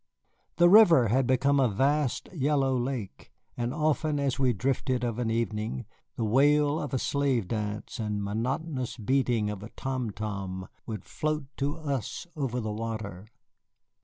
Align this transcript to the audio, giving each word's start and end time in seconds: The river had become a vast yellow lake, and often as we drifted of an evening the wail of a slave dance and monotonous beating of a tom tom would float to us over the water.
The 0.55 0.67
river 0.67 1.09
had 1.09 1.27
become 1.27 1.59
a 1.59 1.67
vast 1.69 2.27
yellow 2.33 2.75
lake, 2.75 3.31
and 3.55 3.71
often 3.71 4.19
as 4.19 4.39
we 4.39 4.51
drifted 4.51 5.03
of 5.03 5.19
an 5.19 5.29
evening 5.29 5.85
the 6.15 6.25
wail 6.25 6.79
of 6.79 6.91
a 6.91 6.97
slave 6.97 7.47
dance 7.49 7.99
and 7.99 8.23
monotonous 8.23 8.97
beating 8.97 9.51
of 9.51 9.61
a 9.61 9.69
tom 9.69 10.09
tom 10.09 10.67
would 10.87 11.05
float 11.05 11.45
to 11.57 11.77
us 11.77 12.25
over 12.35 12.59
the 12.59 12.71
water. 12.73 13.27